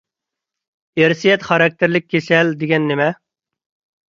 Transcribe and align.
ئىرسىيەت 1.01 1.45
خاراكتېرلىك 1.49 2.09
كېسەل 2.15 2.51
دېگەن 2.65 2.91
نېمە؟ 2.93 3.11